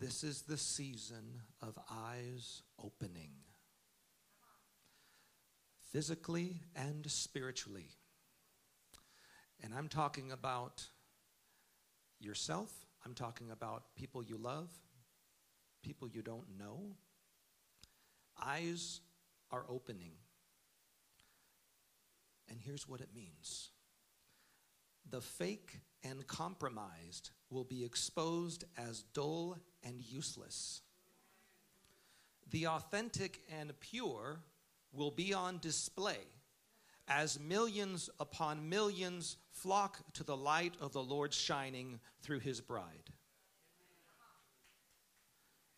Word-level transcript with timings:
This 0.00 0.24
is 0.24 0.40
the 0.42 0.56
season 0.56 1.42
of 1.60 1.78
eyes 1.92 2.62
opening, 2.82 3.32
physically 5.92 6.62
and 6.74 7.04
spiritually. 7.10 7.90
And 9.62 9.74
I'm 9.74 9.88
talking 9.88 10.32
about 10.32 10.86
yourself, 12.18 12.72
I'm 13.04 13.12
talking 13.12 13.50
about 13.50 13.94
people 13.94 14.22
you 14.22 14.38
love, 14.38 14.70
people 15.82 16.08
you 16.08 16.22
don't 16.22 16.58
know. 16.58 16.96
Eyes 18.42 19.02
are 19.50 19.66
opening. 19.68 20.12
And 22.48 22.58
here's 22.58 22.88
what 22.88 23.02
it 23.02 23.10
means 23.14 23.68
the 25.10 25.20
fake 25.20 25.80
and 26.04 26.26
compromised 26.26 27.30
will 27.50 27.64
be 27.64 27.84
exposed 27.84 28.64
as 28.76 29.02
dull 29.14 29.58
and 29.82 30.00
useless. 30.00 30.82
The 32.50 32.66
authentic 32.66 33.40
and 33.60 33.78
pure 33.80 34.40
will 34.92 35.10
be 35.10 35.32
on 35.32 35.58
display 35.58 36.18
as 37.08 37.40
millions 37.40 38.08
upon 38.20 38.68
millions 38.68 39.36
flock 39.50 39.98
to 40.14 40.24
the 40.24 40.36
light 40.36 40.74
of 40.80 40.92
the 40.92 41.02
Lord 41.02 41.34
shining 41.34 41.98
through 42.22 42.38
his 42.38 42.60
bride. 42.60 43.10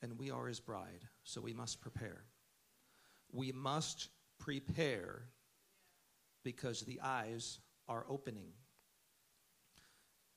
And 0.03 0.19
we 0.19 0.31
are 0.31 0.47
his 0.47 0.61
bride, 0.61 1.09
so 1.25 1.41
we 1.41 1.55
must 1.55 1.81
prepare. 1.81 2.25
We 3.33 3.53
must 3.53 4.09
prepare 4.39 5.23
because 6.43 6.83
the 6.83 7.01
eyes 7.03 7.61
are 7.89 8.05
opening. 8.09 8.49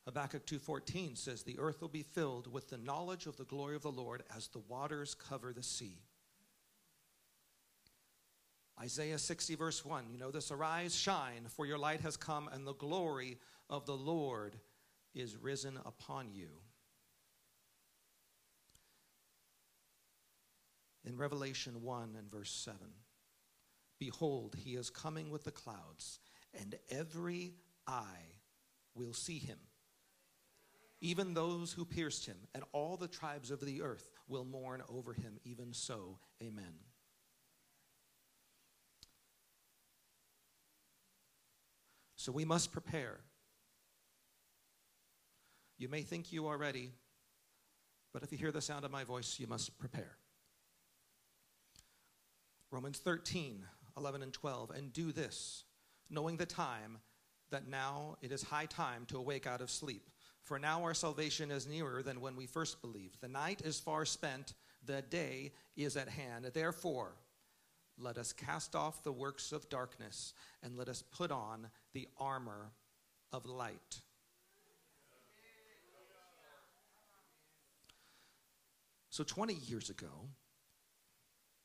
Habakkuk 0.06 0.46
2:14 0.46 1.16
says 1.16 1.42
the 1.42 1.58
earth 1.58 1.80
will 1.80 1.88
be 1.88 2.04
filled 2.04 2.46
with 2.46 2.68
the 2.68 2.78
knowledge 2.78 3.26
of 3.26 3.36
the 3.36 3.44
glory 3.44 3.74
of 3.74 3.82
the 3.82 3.90
Lord 3.90 4.22
as 4.34 4.46
the 4.48 4.60
waters 4.60 5.14
cover 5.14 5.52
the 5.52 5.64
sea. 5.64 5.98
Isaiah 8.80 9.18
60 9.18 9.56
verse 9.56 9.84
1, 9.84 10.10
you 10.10 10.18
know 10.18 10.30
this, 10.30 10.52
arise, 10.52 10.94
shine, 10.94 11.48
for 11.48 11.66
your 11.66 11.78
light 11.78 12.02
has 12.02 12.16
come 12.16 12.48
and 12.48 12.64
the 12.64 12.74
glory 12.74 13.38
of 13.68 13.84
the 13.84 13.96
Lord 13.96 14.60
is 15.12 15.36
risen 15.36 15.78
upon 15.84 16.30
you. 16.32 16.50
In 21.04 21.16
Revelation 21.16 21.82
1 21.82 22.16
and 22.16 22.30
verse 22.30 22.50
7, 22.50 22.78
behold, 23.98 24.54
he 24.62 24.74
is 24.76 24.90
coming 24.90 25.30
with 25.30 25.44
the 25.44 25.52
clouds, 25.52 26.20
and 26.52 26.76
every 26.90 27.54
eye 27.86 28.40
will 28.94 29.14
see 29.14 29.38
him 29.38 29.58
even 31.00 31.34
those 31.34 31.72
who 31.72 31.84
pierced 31.84 32.26
him, 32.26 32.36
and 32.54 32.64
all 32.72 32.96
the 32.96 33.08
tribes 33.08 33.50
of 33.50 33.60
the 33.60 33.82
earth 33.82 34.10
will 34.28 34.44
mourn 34.44 34.82
over 34.88 35.12
him. 35.12 35.38
Even 35.44 35.72
so, 35.72 36.18
amen. 36.42 36.72
So 42.16 42.32
we 42.32 42.44
must 42.44 42.72
prepare. 42.72 43.20
You 45.78 45.88
may 45.88 46.02
think 46.02 46.32
you 46.32 46.46
are 46.46 46.56
ready, 46.56 46.90
but 48.12 48.22
if 48.22 48.32
you 48.32 48.38
hear 48.38 48.50
the 48.50 48.62
sound 48.62 48.84
of 48.84 48.90
my 48.90 49.04
voice, 49.04 49.36
you 49.38 49.46
must 49.46 49.78
prepare. 49.78 50.16
Romans 52.70 52.98
13, 52.98 53.64
11 53.96 54.22
and 54.22 54.32
12. 54.32 54.70
And 54.70 54.92
do 54.92 55.12
this, 55.12 55.64
knowing 56.10 56.38
the 56.38 56.46
time 56.46 56.98
that 57.50 57.68
now 57.68 58.16
it 58.22 58.32
is 58.32 58.42
high 58.42 58.66
time 58.66 59.04
to 59.06 59.18
awake 59.18 59.46
out 59.46 59.60
of 59.60 59.70
sleep 59.70 60.10
for 60.46 60.60
now 60.60 60.84
our 60.84 60.94
salvation 60.94 61.50
is 61.50 61.66
nearer 61.66 62.04
than 62.04 62.20
when 62.20 62.36
we 62.36 62.46
first 62.46 62.80
believed. 62.80 63.20
The 63.20 63.28
night 63.28 63.62
is 63.64 63.80
far 63.80 64.04
spent, 64.04 64.54
the 64.84 65.02
day 65.02 65.52
is 65.76 65.96
at 65.96 66.08
hand. 66.08 66.48
Therefore, 66.54 67.16
let 67.98 68.16
us 68.16 68.32
cast 68.32 68.76
off 68.76 69.02
the 69.02 69.10
works 69.10 69.50
of 69.50 69.68
darkness 69.68 70.34
and 70.62 70.78
let 70.78 70.88
us 70.88 71.02
put 71.02 71.32
on 71.32 71.66
the 71.94 72.06
armor 72.20 72.70
of 73.32 73.44
light. 73.44 74.00
So, 79.10 79.24
20 79.24 79.54
years 79.54 79.90
ago, 79.90 80.28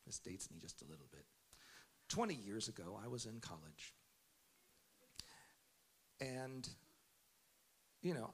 this 0.08 0.18
dates 0.18 0.50
me 0.50 0.58
just 0.60 0.82
a 0.82 0.86
little 0.86 1.08
bit. 1.12 1.26
20 2.10 2.34
years 2.34 2.68
ago, 2.68 3.00
I 3.04 3.08
was 3.08 3.26
in 3.26 3.42
college. 3.42 3.94
And, 6.20 6.68
you 8.02 8.16
know, 8.16 8.32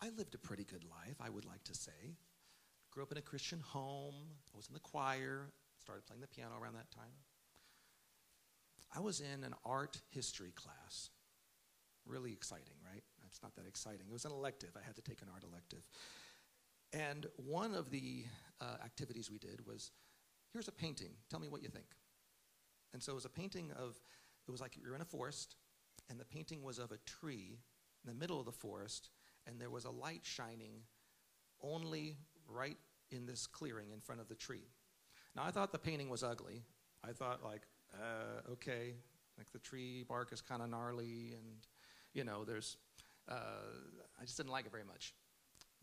I 0.00 0.10
lived 0.16 0.34
a 0.34 0.38
pretty 0.38 0.64
good 0.64 0.84
life, 0.84 1.16
I 1.20 1.30
would 1.30 1.44
like 1.44 1.64
to 1.64 1.74
say. 1.74 2.16
Grew 2.90 3.02
up 3.02 3.12
in 3.12 3.18
a 3.18 3.22
Christian 3.22 3.60
home. 3.60 4.14
I 4.52 4.56
was 4.56 4.68
in 4.68 4.74
the 4.74 4.80
choir. 4.80 5.50
Started 5.80 6.06
playing 6.06 6.20
the 6.20 6.28
piano 6.28 6.52
around 6.60 6.74
that 6.74 6.90
time. 6.90 7.12
I 8.94 9.00
was 9.00 9.20
in 9.20 9.44
an 9.44 9.54
art 9.64 10.00
history 10.10 10.52
class. 10.54 11.10
Really 12.06 12.32
exciting, 12.32 12.76
right? 12.84 13.02
It's 13.26 13.42
not 13.42 13.54
that 13.56 13.66
exciting. 13.66 14.06
It 14.08 14.12
was 14.12 14.24
an 14.24 14.32
elective. 14.32 14.70
I 14.76 14.84
had 14.84 14.96
to 14.96 15.02
take 15.02 15.22
an 15.22 15.28
art 15.32 15.44
elective. 15.44 15.88
And 16.92 17.26
one 17.36 17.74
of 17.74 17.90
the 17.90 18.24
uh, 18.60 18.76
activities 18.84 19.30
we 19.30 19.38
did 19.38 19.66
was 19.66 19.90
here's 20.52 20.68
a 20.68 20.72
painting. 20.72 21.10
Tell 21.28 21.40
me 21.40 21.48
what 21.48 21.62
you 21.62 21.68
think. 21.68 21.86
And 22.94 23.02
so 23.02 23.12
it 23.12 23.16
was 23.16 23.24
a 23.24 23.30
painting 23.30 23.72
of, 23.72 24.00
it 24.46 24.50
was 24.50 24.60
like 24.60 24.76
you're 24.82 24.94
in 24.94 25.02
a 25.02 25.06
forest, 25.06 25.56
and 26.08 26.18
the 26.18 26.24
painting 26.24 26.62
was 26.62 26.78
of 26.78 26.92
a 26.92 26.98
tree 26.98 27.58
in 28.04 28.08
the 28.08 28.18
middle 28.18 28.38
of 28.38 28.46
the 28.46 28.52
forest, 28.52 29.10
and 29.46 29.60
there 29.60 29.70
was 29.70 29.84
a 29.84 29.90
light 29.90 30.22
shining 30.22 30.82
only 31.62 32.16
right 32.48 32.76
in 33.10 33.26
this 33.26 33.46
clearing 33.46 33.90
in 33.92 34.00
front 34.00 34.20
of 34.20 34.28
the 34.28 34.34
tree. 34.34 34.68
Now, 35.34 35.44
I 35.44 35.50
thought 35.50 35.72
the 35.72 35.78
painting 35.78 36.08
was 36.08 36.22
ugly. 36.22 36.62
I 37.04 37.12
thought, 37.12 37.44
like, 37.44 37.62
uh, 37.94 38.50
okay, 38.52 38.94
like 39.38 39.50
the 39.52 39.58
tree 39.58 40.04
bark 40.08 40.32
is 40.32 40.40
kind 40.40 40.62
of 40.62 40.70
gnarly, 40.70 41.34
and, 41.34 41.66
you 42.14 42.24
know, 42.24 42.44
there's, 42.44 42.76
uh, 43.28 43.34
I 44.20 44.24
just 44.24 44.36
didn't 44.36 44.52
like 44.52 44.66
it 44.66 44.72
very 44.72 44.84
much. 44.84 45.14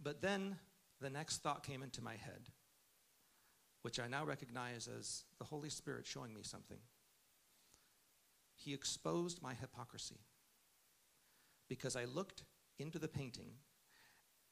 But 0.01 0.21
then 0.21 0.57
the 0.99 1.09
next 1.09 1.43
thought 1.43 1.63
came 1.63 1.83
into 1.83 2.03
my 2.03 2.15
head, 2.15 2.49
which 3.83 3.99
I 3.99 4.07
now 4.07 4.25
recognize 4.25 4.87
as 4.87 5.23
the 5.37 5.45
Holy 5.45 5.69
Spirit 5.69 6.05
showing 6.05 6.33
me 6.33 6.41
something. 6.43 6.79
He 8.55 8.73
exposed 8.73 9.41
my 9.41 9.53
hypocrisy 9.53 10.21
because 11.67 11.95
I 11.95 12.05
looked 12.05 12.43
into 12.79 12.99
the 12.99 13.07
painting 13.07 13.51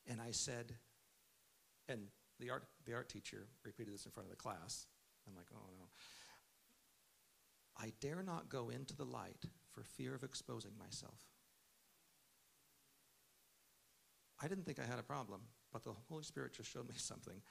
and 0.09 0.19
I 0.21 0.31
said, 0.31 0.73
and 1.87 2.07
the 2.39 2.49
art, 2.49 2.63
the 2.85 2.93
art 2.93 3.09
teacher 3.09 3.47
repeated 3.63 3.93
this 3.93 4.05
in 4.05 4.11
front 4.11 4.27
of 4.27 4.31
the 4.31 4.41
class. 4.41 4.87
I'm 5.27 5.35
like, 5.35 5.47
oh 5.53 5.69
no. 5.77 5.85
I 7.77 7.93
dare 8.01 8.23
not 8.23 8.49
go 8.49 8.69
into 8.69 8.95
the 8.95 9.05
light 9.05 9.45
for 9.71 9.83
fear 9.83 10.13
of 10.15 10.23
exposing 10.23 10.71
myself. 10.77 11.19
I 14.43 14.47
didn't 14.47 14.65
think 14.65 14.79
I 14.79 14.89
had 14.89 14.99
a 14.99 15.03
problem, 15.03 15.41
but 15.71 15.83
the 15.83 15.93
Holy 16.09 16.23
Spirit 16.23 16.53
just 16.53 16.71
showed 16.71 16.87
me 16.87 16.95
something. 16.97 17.41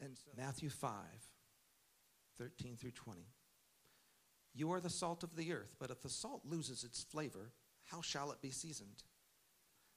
And 0.00 0.16
so 0.16 0.30
Matthew 0.36 0.68
5, 0.68 0.90
13 2.36 2.76
through 2.76 2.92
20. 2.92 3.22
You 4.54 4.72
are 4.72 4.80
the 4.80 4.90
salt 4.90 5.22
of 5.22 5.36
the 5.36 5.52
earth, 5.52 5.76
but 5.78 5.90
if 5.90 6.02
the 6.02 6.08
salt 6.08 6.42
loses 6.44 6.84
its 6.84 7.02
flavor, 7.02 7.52
how 7.84 8.00
shall 8.02 8.30
it 8.32 8.40
be 8.40 8.50
seasoned? 8.50 9.02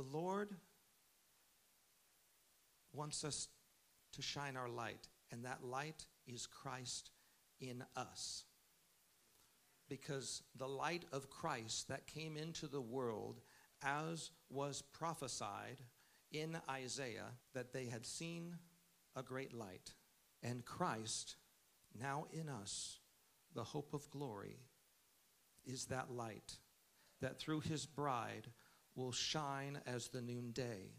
The 0.00 0.18
Lord 0.18 0.48
wants 2.94 3.22
us 3.22 3.48
to 4.14 4.22
shine 4.22 4.56
our 4.56 4.70
light, 4.70 5.08
and 5.30 5.44
that 5.44 5.62
light 5.62 6.06
is 6.26 6.46
Christ 6.46 7.10
in 7.60 7.84
us. 7.94 8.44
Because 9.90 10.42
the 10.56 10.66
light 10.66 11.04
of 11.12 11.28
Christ 11.28 11.88
that 11.88 12.06
came 12.06 12.38
into 12.38 12.66
the 12.66 12.80
world, 12.80 13.42
as 13.84 14.30
was 14.48 14.80
prophesied 14.80 15.82
in 16.32 16.56
Isaiah, 16.70 17.32
that 17.52 17.74
they 17.74 17.84
had 17.84 18.06
seen 18.06 18.56
a 19.14 19.22
great 19.22 19.52
light, 19.52 19.92
and 20.42 20.64
Christ, 20.64 21.36
now 22.00 22.24
in 22.32 22.48
us, 22.48 23.00
the 23.54 23.64
hope 23.64 23.92
of 23.92 24.08
glory, 24.08 24.60
is 25.66 25.84
that 25.86 26.10
light 26.10 26.56
that 27.20 27.38
through 27.38 27.60
his 27.60 27.84
bride 27.84 28.48
will 28.94 29.12
shine 29.12 29.80
as 29.86 30.08
the 30.08 30.20
noonday. 30.20 30.92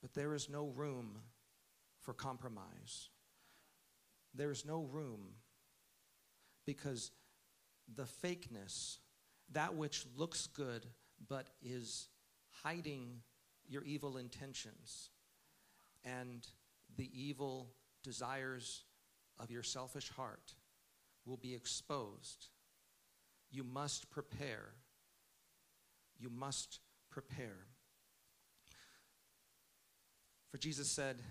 But 0.00 0.14
there 0.14 0.34
is 0.34 0.48
no 0.48 0.68
room 0.68 1.18
for 2.00 2.14
compromise. 2.14 3.10
There's 4.34 4.64
no 4.64 4.82
room 4.82 5.34
because 6.66 7.10
the 7.94 8.04
fakeness, 8.04 8.98
that 9.52 9.74
which 9.74 10.06
looks 10.16 10.46
good 10.46 10.86
but 11.28 11.50
is 11.62 12.08
hiding 12.62 13.20
your 13.68 13.82
evil 13.84 14.16
intentions 14.16 15.10
and 16.04 16.46
the 16.96 17.10
evil 17.12 17.70
desires 18.02 18.84
of 19.38 19.50
your 19.50 19.62
selfish 19.62 20.08
heart, 20.10 20.54
will 21.26 21.36
be 21.36 21.54
exposed. 21.54 22.46
You 23.50 23.64
must 23.64 24.10
prepare. 24.10 24.74
You 26.20 26.30
must 26.30 26.80
prepare. 27.10 27.66
For 30.50 30.58
Jesus 30.58 30.90
said 30.90 31.22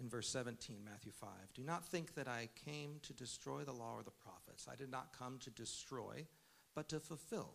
in 0.00 0.08
verse 0.08 0.28
17, 0.28 0.78
Matthew 0.84 1.12
5, 1.12 1.28
Do 1.54 1.62
not 1.62 1.86
think 1.86 2.14
that 2.14 2.26
I 2.26 2.48
came 2.64 2.96
to 3.02 3.12
destroy 3.12 3.62
the 3.62 3.72
law 3.72 3.94
or 3.96 4.02
the 4.02 4.10
prophets. 4.10 4.66
I 4.70 4.74
did 4.74 4.90
not 4.90 5.16
come 5.16 5.38
to 5.40 5.50
destroy, 5.50 6.26
but 6.74 6.88
to 6.88 7.00
fulfill. 7.00 7.54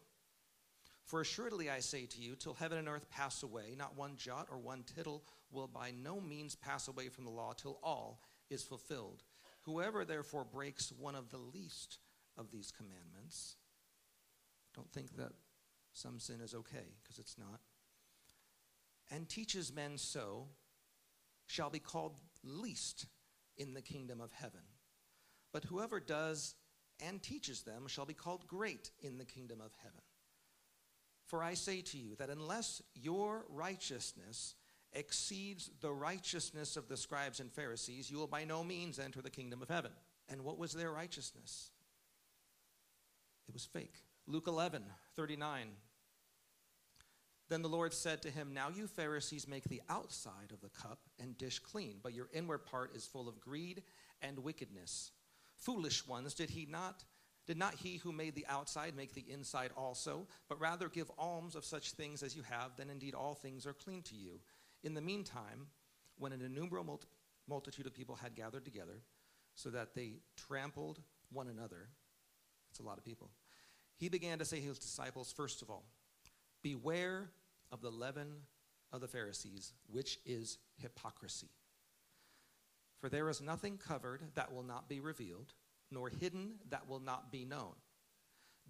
For 1.03 1.21
assuredly 1.21 1.69
I 1.69 1.79
say 1.79 2.06
to 2.06 2.21
you, 2.21 2.35
till 2.35 2.53
heaven 2.53 2.77
and 2.77 2.88
earth 2.88 3.09
pass 3.09 3.44
away, 3.44 3.75
not 3.77 3.97
one 3.97 4.15
jot 4.17 4.47
or 4.51 4.57
one 4.57 4.83
tittle 4.83 5.23
will 5.51 5.67
by 5.67 5.91
no 5.91 6.19
means 6.19 6.56
pass 6.56 6.88
away 6.88 7.09
from 7.09 7.25
the 7.25 7.31
law 7.31 7.53
till 7.53 7.79
all 7.83 8.21
is 8.50 8.63
fulfilled. 8.63 9.23
Whoever 9.63 10.06
therefore 10.06 10.45
breaks 10.45 10.91
one 10.91 11.15
of 11.15 11.29
the 11.29 11.38
least 11.38 12.00
of 12.38 12.51
these 12.51 12.71
commandments, 12.71 13.56
don't 14.73 14.91
think 14.91 15.15
that 15.17 15.31
some 15.95 16.19
sin 16.19 16.42
is 16.42 16.53
okay, 16.53 16.94
because 17.01 17.18
it's 17.19 17.38
not, 17.38 17.62
and 19.09 19.27
teaches 19.27 19.74
men 19.74 19.97
so, 19.97 20.47
shall 21.47 21.69
be 21.69 21.80
called 21.80 22.13
least 22.44 23.06
in 23.57 23.74
the 23.74 23.81
kingdom 23.81 24.19
of 24.19 24.31
heaven. 24.33 24.62
But 25.53 25.63
whoever 25.63 26.00
does 26.00 26.56
and 27.00 27.21
teaches 27.21 27.62
them 27.62 27.88
shall 27.88 28.06
be 28.06 28.13
called 28.13 28.45
great 28.47 28.92
in 29.01 29.18
the 29.18 29.25
kingdom 29.25 29.62
of 29.62 29.71
heaven. 29.81 30.01
For 31.25 31.42
I 31.42 31.53
say 31.53 31.81
to 31.81 31.98
you 31.98 32.15
that 32.18 32.30
unless 32.30 32.81
your 32.94 33.45
righteousness 33.50 34.56
exceeds 34.94 35.69
the 35.81 35.91
righteousness 35.91 36.77
of 36.77 36.88
the 36.88 36.98
scribes 36.98 37.39
and 37.39 37.51
Pharisees, 37.51 38.12
you 38.12 38.18
will 38.18 38.27
by 38.27 38.44
no 38.44 38.63
means 38.63 39.00
enter 39.00 39.21
the 39.21 39.30
kingdom 39.30 39.62
of 39.62 39.69
heaven. 39.69 39.91
And 40.30 40.44
what 40.44 40.57
was 40.57 40.74
their 40.74 40.91
righteousness? 40.91 41.71
It 43.48 43.53
was 43.53 43.65
fake. 43.65 43.95
Luke 44.27 44.48
11, 44.48 44.83
39. 45.15 45.68
Then 47.47 47.62
the 47.62 47.69
Lord 47.69 47.94
said 47.94 48.21
to 48.24 48.31
him, 48.31 48.53
Now 48.53 48.69
you 48.69 48.88
Pharisees 48.88 49.47
make 49.47 49.65
the 49.65 49.81
outside 49.89 50.51
of 50.51 50.62
the 50.62 50.69
cup 50.69 51.00
and 51.19 51.38
dish 51.38 51.59
clean, 51.59 51.97
but 52.01 52.13
your 52.13 52.30
inward 52.33 52.65
part 52.65 52.95
is 52.95 53.06
full 53.06 53.30
of 53.30 53.39
greed 53.39 53.83
and 54.21 54.39
wickedness. 54.39 55.12
Foolish 55.57 56.07
ones, 56.07 56.33
did 56.33 56.50
he 56.50 56.65
not 56.65 57.03
did 57.45 57.57
not 57.57 57.75
he 57.75 57.97
who 57.97 58.12
made 58.12 58.33
the 58.33 58.47
outside 58.50 58.95
make 58.95 59.13
the 59.13 59.25
inside 59.30 59.69
also? 59.77 60.25
But 60.50 60.59
rather 60.59 60.89
give 60.89 61.12
alms 61.18 61.56
of 61.56 61.63
such 61.63 61.92
things 61.92 62.24
as 62.24 62.36
you 62.36 62.42
have, 62.50 62.71
then 62.75 62.89
indeed 62.89 63.13
all 63.13 63.36
things 63.36 63.68
are 63.68 63.74
clean 63.74 64.01
to 64.03 64.15
you. 64.15 64.39
In 64.83 64.95
the 64.95 65.01
meantime, 65.01 65.68
when 66.18 66.31
an 66.31 66.41
innumerable 66.41 67.01
multitude 67.48 67.86
of 67.86 67.94
people 67.94 68.15
had 68.15 68.36
gathered 68.36 68.65
together, 68.65 69.03
so 69.53 69.69
that 69.69 69.94
they 69.94 70.13
trampled 70.36 71.00
one 71.31 71.48
another, 71.48 71.88
that's 72.68 72.80
a 72.80 72.83
lot 72.83 72.98
of 72.98 73.06
people, 73.06 73.30
he 73.95 74.09
began 74.09 74.39
to 74.39 74.45
say 74.45 74.59
to 74.59 74.65
his 74.65 74.80
disciples, 74.80 75.31
first 75.31 75.62
of 75.62 75.69
all, 75.69 75.86
Beware 76.65 77.29
of 77.71 77.83
the 77.83 77.91
leaven 77.91 78.38
of 78.91 79.00
the 79.00 79.07
Pharisees, 79.07 79.73
which 79.85 80.17
is 80.25 80.57
hypocrisy. 80.77 81.51
For 83.00 83.07
there 83.07 83.29
is 83.29 83.39
nothing 83.39 83.77
covered 83.77 84.23
that 84.33 84.51
will 84.51 84.63
not 84.63 84.89
be 84.89 85.00
revealed, 85.00 85.53
nor 85.91 86.09
hidden 86.09 86.56
that 86.71 86.89
will 86.89 87.00
not 87.00 87.31
be 87.31 87.45
known. 87.45 87.73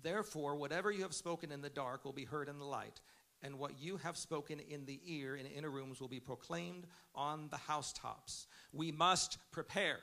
Therefore, 0.03 0.57
whatever 0.57 0.92
you 0.92 1.03
have 1.03 1.13
spoken 1.13 1.53
in 1.53 1.62
the 1.62 1.69
dark 1.69 2.03
will 2.03 2.12
be 2.12 2.25
heard 2.25 2.50
in 2.50 2.59
the 2.59 2.65
light, 2.65 3.00
and 3.42 3.57
what 3.57 3.80
you 3.80 3.95
have 3.95 4.18
spoken 4.18 4.59
in 4.59 4.86
the 4.86 5.00
ear 5.06 5.38
in 5.38 5.45
inner 5.45 5.71
rooms 5.71 6.01
will 6.01 6.09
be 6.09 6.19
proclaimed 6.19 6.88
on 7.15 7.47
the 7.50 7.56
housetops. 7.56 8.47
We 8.74 8.92
must 8.92 9.38
prepare. 9.53 10.00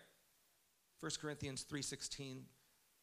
1 1.00 1.20
Corinthians 1.20 1.62
3:16 1.70 2.46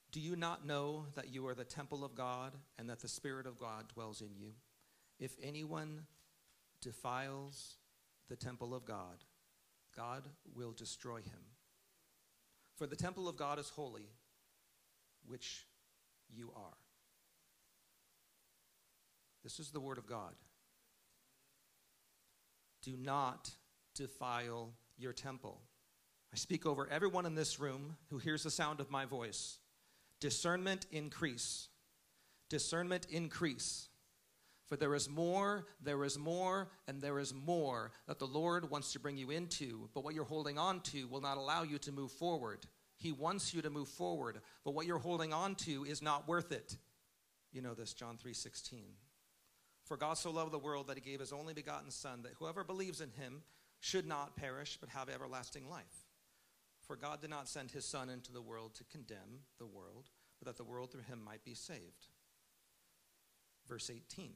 Do 0.09 0.19
you 0.19 0.36
not 0.36 0.65
know 0.65 1.06
that 1.13 1.30
you 1.30 1.45
are 1.45 1.53
the 1.53 1.63
temple 1.63 2.03
of 2.03 2.15
God 2.15 2.57
and 2.80 2.89
that 2.89 3.01
the 3.01 3.07
spirit 3.07 3.45
of 3.45 3.59
God 3.59 3.88
dwells 3.89 4.21
in 4.21 4.36
you? 4.36 4.56
If 5.19 5.36
anyone 5.44 6.06
defiles 6.81 7.75
the 8.30 8.36
temple 8.36 8.74
of 8.74 8.86
God, 8.86 9.25
God 9.95 10.24
will 10.56 10.71
destroy 10.71 11.18
him. 11.18 11.44
For 12.77 12.88
the 12.88 12.95
temple 12.95 13.27
of 13.27 13.36
God 13.36 13.60
is 13.60 13.69
holy, 13.69 14.07
which 15.27 15.66
you 16.33 16.51
are. 16.56 16.77
This 19.44 19.60
is 19.60 19.71
the 19.71 19.80
word 19.81 19.98
of 19.98 20.07
God. 20.07 20.33
Do 22.81 22.95
not 22.95 23.51
defile 23.95 24.72
your 24.98 25.12
temple. 25.12 25.60
I 26.31 26.38
speak 26.38 26.65
over 26.65 26.88
everyone 26.89 27.25
in 27.25 27.36
this 27.36 27.60
room 27.60 27.98
who 28.10 28.19
hears 28.19 28.44
the 28.44 28.51
sound 28.51 28.80
of 28.80 28.89
my 28.89 29.04
voice. 29.04 29.57
Discernment 30.22 30.86
increase. 30.92 31.68
Discernment 32.50 33.07
increase. 33.10 33.88
For 34.69 34.77
there 34.77 34.94
is 34.94 35.10
more, 35.10 35.66
there 35.81 36.04
is 36.04 36.19
more, 36.19 36.69
and 36.88 37.01
there 37.01 37.18
is 37.18 37.33
more 37.33 37.92
that 38.06 38.19
the 38.19 38.27
Lord 38.27 38.69
wants 38.69 38.94
to 38.94 39.00
bring 39.00 39.18
you 39.18 39.31
into, 39.31 39.89
but 39.95 40.04
what 40.04 40.13
you're 40.13 40.24
holding 40.24 40.60
on 40.60 40.81
to 40.81 41.07
will 41.07 41.21
not 41.21 41.38
allow 41.38 41.63
you 41.63 41.80
to 41.80 41.92
move 41.92 42.12
forward. 42.12 42.68
He 42.95 43.12
wants 43.12 43.51
you 43.51 43.63
to 43.63 43.71
move 43.71 43.88
forward, 43.88 44.42
but 44.63 44.75
what 44.75 44.86
you're 44.86 45.00
holding 45.00 45.33
on 45.33 45.56
to 45.56 45.86
is 45.86 46.04
not 46.04 46.27
worth 46.27 46.51
it. 46.51 46.77
You 47.51 47.63
know 47.63 47.74
this, 47.74 47.95
John 47.95 48.19
3:16. 48.19 48.95
For 49.86 49.98
God 49.98 50.19
so 50.19 50.30
loved 50.30 50.51
the 50.51 50.60
world 50.60 50.86
that 50.88 50.98
he 50.98 51.01
gave 51.01 51.19
his 51.19 51.33
only 51.33 51.56
begotten 51.56 51.89
Son, 51.89 52.22
that 52.22 52.36
whoever 52.36 52.63
believes 52.63 53.01
in 53.01 53.10
him 53.10 53.44
should 53.80 54.06
not 54.06 54.36
perish, 54.36 54.77
but 54.80 54.89
have 54.89 55.10
everlasting 55.10 55.68
life. 55.68 56.06
For 56.81 56.95
God 56.95 57.22
did 57.22 57.31
not 57.31 57.50
send 57.50 57.72
his 57.72 57.86
Son 57.86 58.07
into 58.07 58.31
the 58.31 58.42
world 58.42 58.75
to 58.75 58.83
condemn 58.83 59.45
the 59.57 59.65
world, 59.65 60.12
but 60.38 60.45
that 60.45 60.57
the 60.57 60.63
world 60.63 60.92
through 60.92 61.01
him 61.01 61.24
might 61.24 61.44
be 61.44 61.56
saved. 61.56 62.06
Verse 63.65 63.89
18 63.89 64.36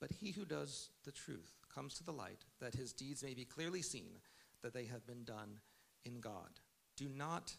But 0.00 0.12
he 0.20 0.32
who 0.32 0.44
does 0.44 0.90
the 1.04 1.12
truth 1.12 1.52
comes 1.74 1.94
to 1.94 2.04
the 2.04 2.12
light, 2.12 2.44
that 2.60 2.74
his 2.74 2.92
deeds 2.92 3.22
may 3.22 3.34
be 3.34 3.44
clearly 3.44 3.82
seen, 3.82 4.20
that 4.62 4.72
they 4.72 4.84
have 4.84 5.06
been 5.06 5.24
done 5.24 5.60
in 6.04 6.20
God. 6.20 6.60
Do 6.96 7.08
not 7.08 7.54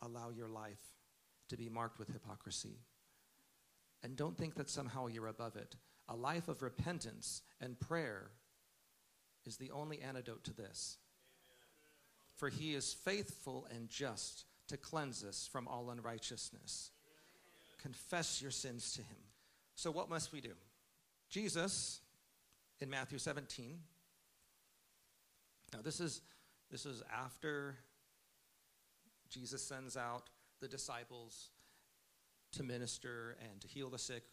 allow 0.00 0.30
your 0.30 0.48
life 0.48 0.82
to 1.48 1.56
be 1.56 1.68
marked 1.68 1.98
with 1.98 2.12
hypocrisy. 2.12 2.78
And 4.02 4.16
don't 4.16 4.36
think 4.36 4.54
that 4.56 4.68
somehow 4.68 5.06
you're 5.06 5.28
above 5.28 5.56
it. 5.56 5.76
A 6.08 6.16
life 6.16 6.48
of 6.48 6.62
repentance 6.62 7.42
and 7.60 7.78
prayer 7.78 8.30
is 9.46 9.56
the 9.56 9.70
only 9.70 10.00
antidote 10.00 10.44
to 10.44 10.54
this. 10.54 10.98
For 12.36 12.48
he 12.48 12.74
is 12.74 12.92
faithful 12.92 13.66
and 13.74 13.88
just 13.88 14.44
to 14.68 14.76
cleanse 14.76 15.24
us 15.24 15.48
from 15.50 15.68
all 15.68 15.90
unrighteousness. 15.90 16.90
Confess 17.80 18.40
your 18.40 18.50
sins 18.50 18.92
to 18.94 19.02
him. 19.02 19.16
So, 19.74 19.90
what 19.90 20.08
must 20.08 20.32
we 20.32 20.40
do? 20.40 20.54
Jesus, 21.32 22.02
in 22.80 22.90
Matthew 22.90 23.16
17, 23.16 23.78
now 25.72 25.80
this 25.82 25.98
is, 25.98 26.20
this 26.70 26.84
is 26.84 27.02
after 27.10 27.78
Jesus 29.30 29.62
sends 29.66 29.96
out 29.96 30.28
the 30.60 30.68
disciples 30.68 31.48
to 32.52 32.62
minister 32.62 33.38
and 33.50 33.62
to 33.62 33.66
heal 33.66 33.88
the 33.88 33.98
sick, 33.98 34.24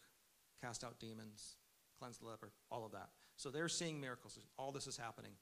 cast 0.62 0.84
out 0.84 1.00
demons, 1.00 1.56
cleanse 1.98 2.18
the 2.18 2.26
leper, 2.26 2.52
all 2.70 2.84
of 2.84 2.92
that. 2.92 3.08
So 3.36 3.48
they're 3.48 3.68
seeing 3.68 3.98
miracles. 3.98 4.38
All 4.58 4.70
this 4.70 4.86
is 4.86 4.98
happening. 4.98 5.32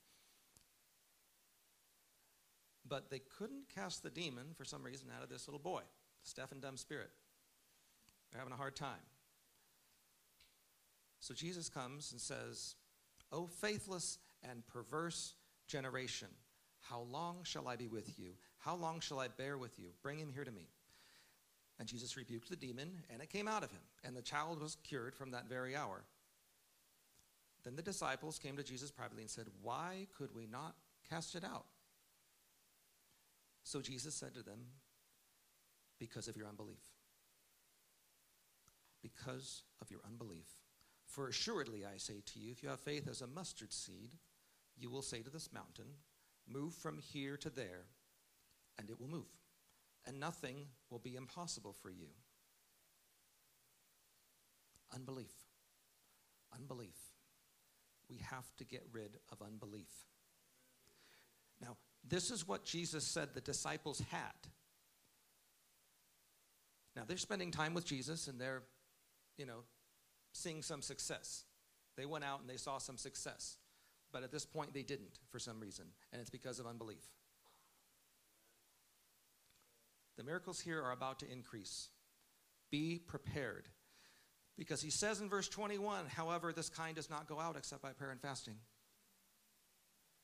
But 2.87 3.11
they 3.11 3.19
couldn't 3.37 3.65
cast 3.75 4.05
the 4.05 4.11
demon 4.11 4.55
for 4.57 4.65
some 4.65 4.85
reason 4.85 5.09
out 5.17 5.25
of 5.25 5.29
this 5.29 5.49
little 5.49 5.59
boy, 5.59 5.83
deaf 6.37 6.53
and 6.53 6.63
dumb 6.63 6.77
spirit. 6.77 7.11
They're 8.31 8.39
having 8.39 8.55
a 8.55 8.57
hard 8.57 8.77
time. 8.77 9.03
So 11.21 11.35
Jesus 11.35 11.69
comes 11.69 12.13
and 12.13 12.21
says, 12.21 12.75
O 13.33 13.47
faithless 13.47 14.19
and 14.49 14.67
perverse 14.67 15.35
generation. 15.67 16.29
How 16.81 17.01
long 17.11 17.39
shall 17.43 17.69
I 17.69 17.77
be 17.77 17.89
with 17.89 18.19
you? 18.19 18.31
How 18.59 18.75
long 18.75 19.01
shall 19.01 19.21
I 19.21 19.29
bear 19.29 19.59
with 19.59 19.79
you? 19.79 19.89
Bring 20.03 20.19
him 20.19 20.31
here 20.33 20.45
to 20.45 20.51
me. 20.51 20.69
And 21.79 21.87
Jesus 21.87 22.17
rebuked 22.17 22.49
the 22.49 22.57
demon, 22.57 22.91
and 23.11 23.23
it 23.23 23.31
came 23.31 23.47
out 23.47 23.63
of 23.63 23.71
him, 23.71 23.81
and 24.03 24.17
the 24.17 24.23
child 24.23 24.61
was 24.61 24.77
cured 24.83 25.15
from 25.15 25.31
that 25.31 25.49
very 25.49 25.77
hour. 25.77 26.03
Then 27.65 27.77
the 27.77 27.83
disciples 27.83 28.39
came 28.39 28.57
to 28.57 28.63
Jesus 28.63 28.91
privately 28.91 29.23
and 29.23 29.31
said, 29.31 29.47
Why 29.63 30.07
could 30.17 30.35
we 30.35 30.47
not 30.47 30.75
cast 31.09 31.35
it 31.35 31.45
out? 31.45 31.67
So 33.63 33.81
Jesus 33.81 34.15
said 34.15 34.35
to 34.35 34.43
them, 34.43 34.59
Because 35.99 36.27
of 36.27 36.37
your 36.37 36.49
unbelief. 36.49 36.83
Because 39.03 39.63
of 39.81 39.91
your 39.91 40.01
unbelief. 40.07 40.49
For 41.09 41.29
assuredly 41.29 41.85
I 41.85 41.97
say 41.97 42.23
to 42.25 42.39
you, 42.39 42.53
if 42.53 42.63
you 42.63 42.69
have 42.69 42.81
faith 42.81 43.09
as 43.09 43.23
a 43.23 43.27
mustard 43.27 43.73
seed, 43.73 44.15
you 44.79 44.91
will 44.91 45.03
say 45.03 45.23
to 45.23 45.31
this 45.31 45.53
mountain, 45.53 45.87
Move 46.47 46.73
from 46.75 46.99
here 46.99 47.37
to 47.37 47.51
there, 47.51 47.85
and 48.79 48.89
it 48.89 49.01
will 49.01 49.09
move 49.09 49.27
and 50.09 50.19
nothing 50.19 50.67
will 50.91 50.99
be 50.99 51.17
impossible 51.17 51.75
for 51.83 51.91
you. 51.91 52.09
Unbelief. 54.95 55.35
Unbelief. 56.55 56.97
We 58.09 58.17
have 58.31 58.47
to 58.57 58.65
get 58.65 58.85
rid 58.91 59.19
of 59.31 59.43
unbelief. 59.43 59.93
Now, 61.61 61.77
this 62.09 62.31
is 62.31 62.49
what 62.49 62.65
Jesus 62.65 63.05
said 63.05 63.35
the 63.35 63.43
disciples 63.43 64.03
had. 64.11 64.49
Now, 66.97 67.03
they're 67.07 67.19
spending 67.19 67.51
time 67.51 67.75
with 67.75 67.85
Jesus 67.85 68.29
and 68.29 68.41
they're, 68.41 68.63
you 69.37 69.45
know, 69.45 69.65
seeing 70.33 70.63
some 70.63 70.83
success. 70.83 71.45
They 71.97 72.07
went 72.07 72.25
out 72.25 72.41
and 72.41 72.49
they 72.49 72.57
saw 72.57 72.79
some 72.79 72.97
success. 72.97 73.59
But 74.13 74.23
at 74.23 74.33
this 74.33 74.47
point, 74.47 74.73
they 74.73 74.83
didn't 74.83 75.19
for 75.31 75.39
some 75.39 75.61
reason, 75.61 75.87
and 76.13 76.21
it's 76.21 76.31
because 76.31 76.59
of 76.59 76.67
unbelief. 76.67 77.05
The 80.17 80.25
miracles 80.25 80.61
here 80.61 80.83
are 80.83 80.93
about 80.93 81.21
to 81.21 81.31
increase. 81.31 81.89
Be 82.71 82.99
prepared. 82.99 83.69
Because 84.57 84.83
he 84.83 84.91
says 84.91 85.21
in 85.21 85.29
verse 85.29 85.49
21, 85.49 86.07
however, 86.09 86.53
this 86.53 86.69
kind 86.69 86.97
does 86.97 87.09
not 87.09 87.29
go 87.29 87.39
out 87.39 87.57
except 87.57 87.83
by 87.83 87.93
prayer 87.93 88.11
and 88.11 88.21
fasting. 88.21 88.57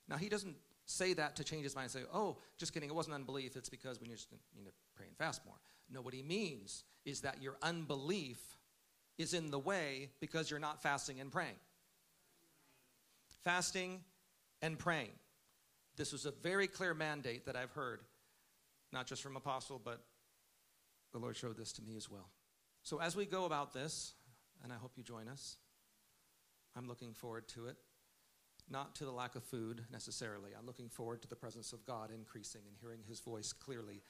Now, 0.09 0.17
he 0.17 0.29
doesn't 0.29 0.57
say 0.87 1.13
that 1.15 1.37
to 1.37 1.45
change 1.45 1.63
his 1.63 1.75
mind 1.75 1.85
and 1.85 1.93
say, 1.93 2.09
oh, 2.13 2.39
just 2.59 2.75
kidding, 2.75 2.89
it 2.89 2.95
wasn't 2.95 3.15
unbelief, 3.15 3.57
it's 3.57 3.69
because 3.69 4.01
we 4.01 4.09
need 4.09 4.19
to, 4.19 4.27
need 4.57 4.67
to 4.67 4.73
pray 4.97 5.07
and 5.07 5.17
fast 5.17 5.43
more. 5.47 5.55
No, 5.91 6.03
what 6.03 6.13
he 6.13 6.23
means 6.23 6.85
is 7.05 7.21
that 7.21 7.41
your 7.41 7.57
unbelief 7.63 8.59
is 9.19 9.35
in 9.35 9.51
the 9.51 9.59
way 9.59 10.11
because 10.21 10.51
you're 10.51 10.61
not 10.61 10.83
fasting 10.83 11.21
and 11.21 11.31
praying. 11.31 11.57
Fasting 13.43 14.01
and 14.63 14.79
praying. 14.79 15.13
This 15.97 16.13
was 16.13 16.27
a 16.27 16.33
very 16.33 16.67
clear 16.67 16.95
mandate 16.95 17.47
that 17.47 17.57
I've 17.57 17.71
heard 17.73 18.01
not 18.95 19.07
just 19.07 19.23
from 19.23 19.37
Apostle, 19.37 19.81
but 19.85 20.01
the 21.13 21.19
Lord 21.19 21.37
showed 21.37 21.57
this 21.57 21.73
to 21.73 21.83
me 21.83 21.97
as 21.97 22.09
well. 22.09 22.31
So 22.85 23.01
as 23.01 23.17
we 23.17 23.27
go 23.27 23.45
about 23.45 23.75
this, 23.75 24.15
and 24.63 24.73
I 24.73 24.77
hope 24.77 24.93
you 24.97 25.03
join 25.03 25.29
us, 25.29 25.57
I'm 26.77 26.89
looking 26.89 27.13
forward 27.13 27.49
to 27.49 27.67
it. 27.67 27.77
Not 28.71 28.95
to 28.97 29.05
the 29.05 29.13
lack 29.13 29.35
of 29.35 29.45
food 29.45 29.83
necessarily. 29.93 30.53
I'm 30.59 30.65
looking 30.65 30.89
forward 30.89 31.21
to 31.23 31.29
the 31.29 31.37
presence 31.37 31.73
of 31.73 31.85
God 31.85 32.11
increasing 32.11 32.63
and 32.67 32.77
hearing 32.81 33.01
his 33.07 33.21
voice 33.21 33.53
clearly. 33.53 34.01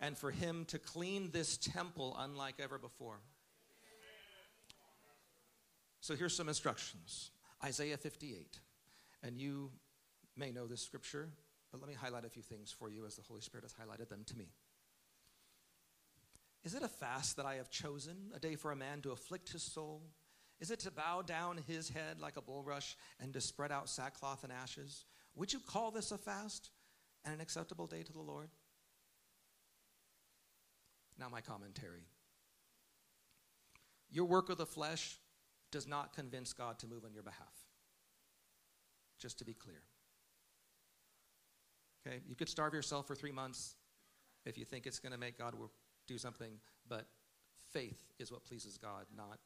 And 0.00 0.18
for 0.18 0.30
him 0.30 0.66
to 0.66 0.78
clean 0.78 1.30
this 1.32 1.56
temple 1.56 2.14
unlike 2.18 2.56
ever 2.62 2.78
before. 2.78 3.20
So 6.02 6.16
here's 6.16 6.36
some 6.36 6.48
instructions 6.48 7.30
Isaiah 7.64 7.96
58. 7.96 8.58
And 9.22 9.38
you 9.38 9.70
may 10.36 10.50
know 10.50 10.66
this 10.66 10.82
scripture. 10.82 11.30
But 11.70 11.80
let 11.80 11.88
me 11.88 11.94
highlight 11.94 12.26
a 12.26 12.28
few 12.28 12.42
things 12.42 12.70
for 12.70 12.90
you 12.90 13.06
as 13.06 13.14
the 13.14 13.22
Holy 13.22 13.40
Spirit 13.40 13.64
has 13.64 13.72
highlighted 13.72 14.10
them 14.10 14.24
to 14.26 14.36
me. 14.36 14.48
Is 16.64 16.74
it 16.74 16.82
a 16.82 16.88
fast 16.88 17.38
that 17.38 17.46
I 17.46 17.54
have 17.54 17.70
chosen, 17.70 18.30
a 18.34 18.38
day 18.38 18.56
for 18.56 18.72
a 18.72 18.76
man 18.76 19.00
to 19.02 19.12
afflict 19.12 19.52
his 19.52 19.62
soul? 19.62 20.02
Is 20.60 20.70
it 20.70 20.80
to 20.80 20.90
bow 20.90 21.22
down 21.22 21.58
his 21.66 21.88
head 21.88 22.20
like 22.20 22.36
a 22.36 22.42
bulrush 22.42 22.94
and 23.20 23.32
to 23.32 23.40
spread 23.40 23.72
out 23.72 23.88
sackcloth 23.88 24.44
and 24.44 24.52
ashes? 24.52 25.06
Would 25.34 25.52
you 25.52 25.60
call 25.60 25.90
this 25.90 26.12
a 26.12 26.18
fast 26.18 26.70
and 27.24 27.32
an 27.32 27.40
acceptable 27.40 27.86
day 27.86 28.02
to 28.02 28.12
the 28.12 28.20
Lord? 28.20 28.50
Now, 31.18 31.28
my 31.30 31.40
commentary. 31.40 32.04
Your 34.10 34.26
work 34.26 34.50
of 34.50 34.58
the 34.58 34.66
flesh 34.66 35.16
does 35.72 35.88
not 35.88 36.14
convince 36.14 36.52
God 36.52 36.78
to 36.78 36.86
move 36.86 37.04
on 37.04 37.12
your 37.12 37.24
behalf. 37.24 37.66
Just 39.18 39.38
to 39.38 39.44
be 39.44 39.54
clear. 39.54 39.82
Okay, 42.06 42.20
you 42.28 42.36
could 42.36 42.48
starve 42.48 42.74
yourself 42.74 43.06
for 43.06 43.14
three 43.14 43.32
months 43.32 43.74
if 44.44 44.58
you 44.58 44.64
think 44.64 44.86
it's 44.86 44.98
going 44.98 45.12
to 45.12 45.18
make 45.18 45.38
God 45.38 45.54
do 46.06 46.18
something, 46.18 46.52
but 46.88 47.06
faith 47.72 48.12
is 48.18 48.30
what 48.30 48.44
pleases 48.44 48.76
God, 48.76 49.06
not, 49.16 49.38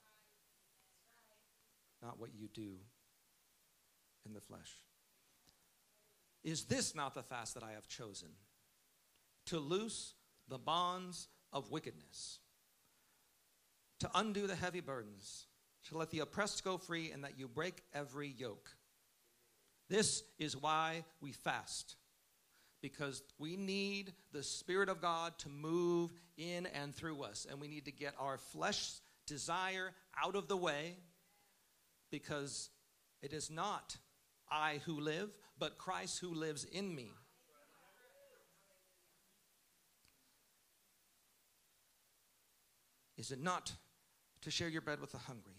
not 2.02 2.18
what 2.18 2.30
you 2.34 2.48
do 2.48 2.76
in 4.24 4.32
the 4.32 4.40
flesh. 4.40 4.72
Is 6.42 6.64
this 6.64 6.94
not 6.94 7.14
the 7.14 7.22
fast 7.22 7.54
that 7.54 7.62
I 7.62 7.72
have 7.72 7.88
chosen? 7.88 8.28
To 9.46 9.58
loose 9.58 10.14
the 10.48 10.58
bonds 10.58 11.28
of 11.52 11.70
wickedness, 11.70 12.38
to 14.00 14.10
undo 14.14 14.46
the 14.46 14.56
heavy 14.56 14.80
burdens, 14.80 15.46
to 15.88 15.98
let 15.98 16.10
the 16.10 16.20
oppressed 16.20 16.64
go 16.64 16.78
free, 16.78 17.10
and 17.12 17.24
that 17.24 17.38
you 17.38 17.48
break 17.48 17.82
every 17.94 18.34
yoke. 18.36 18.70
This 19.88 20.22
is 20.38 20.56
why 20.56 21.04
we 21.20 21.32
fast 21.32 21.96
because 22.82 23.22
we 23.38 23.56
need 23.56 24.12
the 24.32 24.42
Spirit 24.42 24.88
of 24.88 25.00
God 25.00 25.38
to 25.40 25.48
move 25.48 26.12
in 26.36 26.66
and 26.66 26.94
through 26.94 27.22
us. 27.22 27.46
And 27.50 27.60
we 27.60 27.68
need 27.68 27.84
to 27.86 27.90
get 27.92 28.14
our 28.18 28.38
flesh 28.38 28.92
desire 29.26 29.92
out 30.22 30.36
of 30.36 30.48
the 30.48 30.56
way 30.56 30.96
because 32.10 32.70
it 33.22 33.32
is 33.32 33.50
not 33.50 33.96
I 34.48 34.80
who 34.86 35.00
live, 35.00 35.36
but 35.58 35.78
Christ 35.78 36.20
who 36.20 36.32
lives 36.32 36.64
in 36.64 36.94
me. 36.94 37.10
Is 43.16 43.32
it 43.32 43.42
not 43.42 43.72
to 44.42 44.50
share 44.50 44.68
your 44.68 44.82
bread 44.82 45.00
with 45.00 45.10
the 45.10 45.18
hungry, 45.18 45.56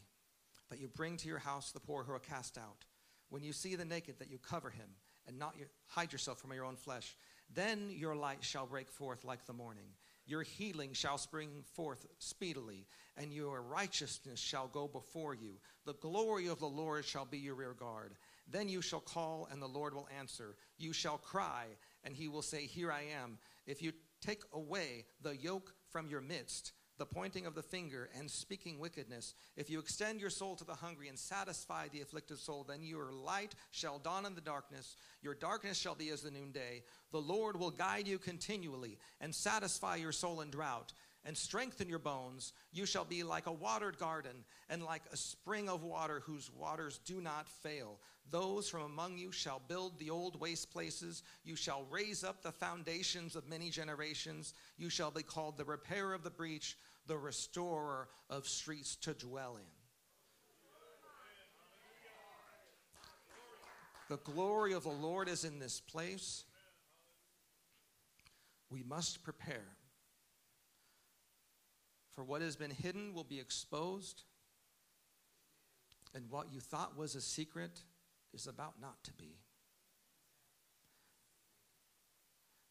that 0.70 0.80
you 0.80 0.88
bring 0.88 1.18
to 1.18 1.28
your 1.28 1.40
house 1.40 1.72
the 1.72 1.80
poor 1.80 2.04
who 2.04 2.14
are 2.14 2.20
cast 2.20 2.58
out? 2.58 2.86
When 3.30 3.44
you 3.44 3.54
see 3.54 3.76
the 3.76 3.86
naked, 3.86 4.20
that 4.20 4.32
you 4.32 4.38
cover 4.38 4.70
him 4.70 4.90
and 5.28 5.38
not 5.38 5.56
your, 5.58 5.68
hide 5.88 6.12
yourself 6.12 6.40
from 6.40 6.54
your 6.54 6.66
own 6.66 6.76
flesh. 6.76 7.16
Then 7.54 7.90
your 7.92 8.16
light 8.16 8.44
shall 8.44 8.66
break 8.66 8.90
forth 8.90 9.24
like 9.24 9.46
the 9.46 9.54
morning. 9.54 9.90
Your 10.26 10.44
healing 10.44 10.92
shall 10.92 11.18
spring 11.18 11.64
forth 11.74 12.06
speedily, 12.20 12.86
and 13.16 13.32
your 13.32 13.62
righteousness 13.62 14.40
shall 14.40 14.68
go 14.68 14.88
before 14.88 15.34
you. 15.34 15.54
The 15.86 15.94
glory 15.94 16.48
of 16.48 16.60
the 16.60 16.66
Lord 16.66 17.06
shall 17.06 17.24
be 17.24 17.38
your 17.38 17.56
rear 17.56 17.74
guard. 17.74 18.16
Then 18.50 18.68
you 18.68 18.82
shall 18.82 19.00
call, 19.00 19.48
and 19.52 19.62
the 19.62 19.68
Lord 19.68 19.94
will 19.94 20.08
answer. 20.18 20.56
You 20.78 20.92
shall 20.92 21.18
cry, 21.18 21.66
and 22.04 22.14
he 22.14 22.28
will 22.28 22.42
say, 22.42 22.66
Here 22.66 22.92
I 22.92 23.04
am. 23.22 23.38
If 23.66 23.82
you 23.82 23.94
take 24.22 24.44
away 24.54 25.06
the 25.22 25.36
yoke 25.36 25.74
from 25.90 26.10
your 26.10 26.22
midst, 26.22 26.74
the 26.98 27.06
pointing 27.06 27.46
of 27.46 27.56
the 27.56 27.62
finger 27.62 28.10
and 28.18 28.30
speaking 28.30 28.80
wickedness. 28.80 29.34
If 29.56 29.70
you 29.70 29.80
extend 29.80 30.20
your 30.20 30.30
soul 30.30 30.56
to 30.56 30.64
the 30.64 30.74
hungry 30.74 31.08
and 31.08 31.18
satisfy 31.18 31.88
the 31.88 32.02
afflicted 32.02 32.40
soul, 32.40 32.66
then 32.68 32.84
your 32.84 33.12
light 33.12 33.54
shall 33.72 34.00
dawn 34.00 34.26
in 34.26 34.36
the 34.36 34.42
darkness. 34.42 34.96
Your 35.22 35.36
darkness 35.36 35.78
shall 35.78 35.96
be 35.96 36.10
as 36.10 36.22
the 36.22 36.32
noonday. 36.32 36.84
The 37.12 37.22
Lord 37.22 37.60
will 37.60 37.72
guide 37.72 38.08
you 38.08 38.18
continually 38.18 38.98
and 39.22 39.34
satisfy 39.34 39.98
your 39.98 40.12
soul 40.12 40.42
in 40.42 40.50
drought 40.50 40.94
and 41.28 41.38
strengthen 41.38 41.90
your 41.90 42.00
bones. 42.00 42.54
You 42.72 42.86
shall 42.86 43.06
be 43.06 43.22
like 43.24 43.48
a 43.48 43.52
watered 43.52 44.00
garden 44.00 44.46
and 44.70 44.84
like 44.84 45.04
a 45.12 45.18
spring 45.18 45.68
of 45.68 45.84
water 45.84 46.22
whose 46.26 46.50
waters 46.52 47.00
do 47.06 47.20
not 47.20 47.50
fail. 47.50 48.00
Those 48.30 48.70
from 48.70 48.84
among 48.84 49.18
you 49.18 49.32
shall 49.32 49.62
build 49.68 50.00
the 50.00 50.10
old 50.10 50.40
waste 50.40 50.72
places. 50.72 51.24
You 51.44 51.56
shall 51.56 51.86
raise 51.90 52.24
up 52.24 52.42
the 52.42 52.52
foundations 52.52 53.36
of 53.36 53.48
many 53.50 53.70
generations. 53.70 54.54
You 54.78 54.90
shall 54.90 55.12
be 55.12 55.24
called 55.24 55.58
the 55.58 55.66
repairer 55.66 56.14
of 56.14 56.24
the 56.24 56.30
breach, 56.30 56.78
the 57.08 57.18
restorer 57.18 58.10
of 58.30 58.48
streets 58.48 58.96
to 58.98 59.14
dwell 59.14 59.56
in. 59.56 59.64
The 64.10 64.18
glory 64.18 64.74
of 64.74 64.84
the 64.84 64.90
Lord 64.90 65.28
is 65.28 65.44
in 65.44 65.60
this 65.60 65.82
place. 65.82 66.46
We 68.70 68.84
must 68.84 69.24
prepare. 69.24 69.68
For 72.12 72.24
what 72.24 72.42
has 72.42 72.56
been 72.56 72.72
hidden 72.72 73.14
will 73.14 73.24
be 73.24 73.40
exposed, 73.40 74.24
and 76.16 76.30
what 76.30 76.52
you 76.52 76.60
thought 76.60 76.98
was 76.98 77.16
a 77.16 77.22
secret 77.22 77.82
is 78.34 78.48
about 78.48 78.76
not 78.82 79.04
to 79.04 79.14
be. 79.14 79.38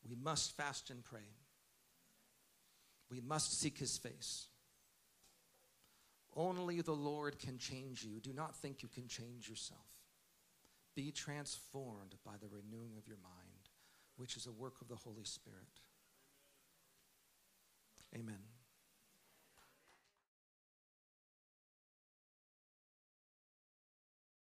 We 0.08 0.16
must 0.16 0.56
fast 0.56 0.90
and 0.90 1.04
pray. 1.04 1.28
We 3.10 3.20
must 3.20 3.60
seek 3.60 3.78
his 3.78 3.96
face. 3.98 4.46
Only 6.34 6.80
the 6.82 6.92
Lord 6.92 7.38
can 7.38 7.58
change 7.58 8.04
you. 8.04 8.20
Do 8.20 8.32
not 8.32 8.54
think 8.56 8.82
you 8.82 8.88
can 8.88 9.08
change 9.08 9.48
yourself. 9.48 9.86
Be 10.94 11.10
transformed 11.10 12.16
by 12.24 12.32
the 12.40 12.48
renewing 12.48 12.96
of 12.98 13.06
your 13.06 13.18
mind, 13.22 13.70
which 14.16 14.36
is 14.36 14.46
a 14.46 14.52
work 14.52 14.80
of 14.80 14.88
the 14.88 14.96
Holy 14.96 15.24
Spirit. 15.24 15.80
Amen. 18.14 18.55